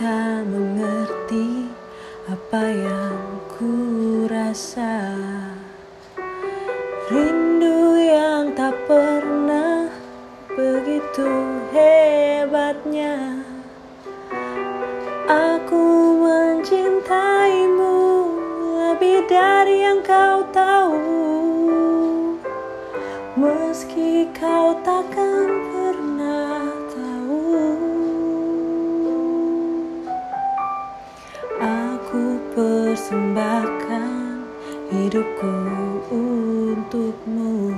[0.00, 1.68] tak mengerti
[2.24, 3.20] apa yang
[3.52, 3.68] ku
[4.32, 5.12] rasa.
[7.12, 9.92] Rindu yang tak pernah
[10.56, 11.28] begitu
[11.76, 13.44] hebatnya.
[15.28, 15.84] Aku
[16.24, 18.00] mencintaimu
[18.80, 21.28] lebih dari yang kau tahu.
[23.36, 25.69] Meski kau takkan
[33.00, 34.44] persembahkan
[34.92, 35.56] hidupku
[36.12, 37.72] untukmu.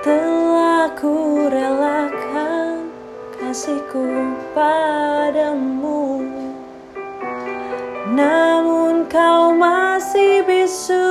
[0.00, 2.88] Telah ku relakan
[3.36, 6.24] kasihku padamu.
[8.16, 11.04] Namun kau masih bisu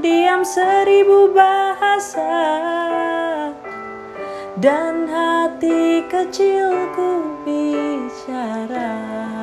[0.00, 2.32] diam seribu bahasa.
[4.56, 9.37] Dan hati kecilku bicara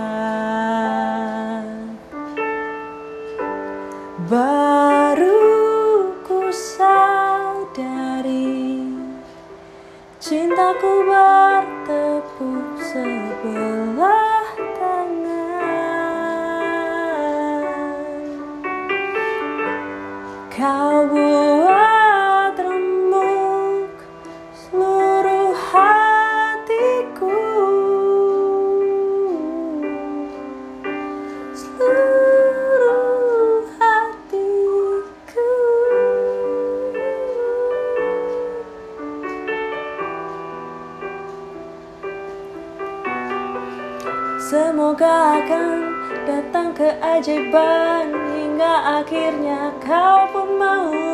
[10.25, 15.45] Cintaku bertepuk sebelah tangan.
[20.49, 21.05] Kau
[44.45, 45.89] Semoga akan
[46.29, 51.04] datang keajaiban Hingga akhirnya kau pun mau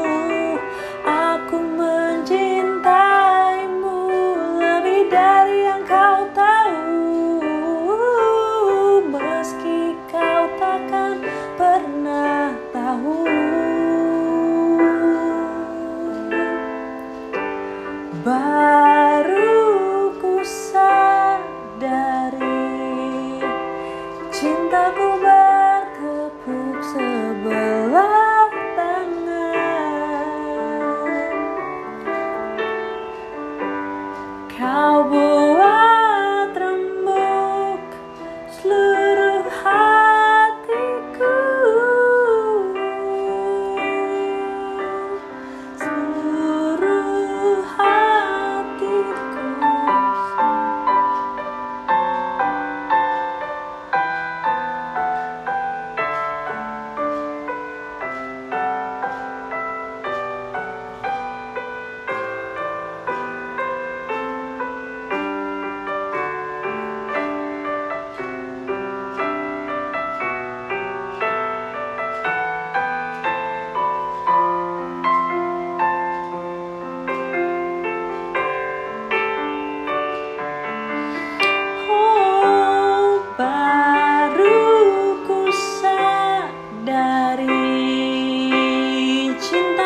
[24.71, 25.00] the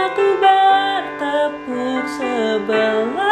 [0.05, 3.24] aku bertepuk sebelah.